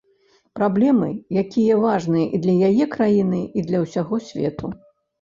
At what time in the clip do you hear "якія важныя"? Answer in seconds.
1.43-2.33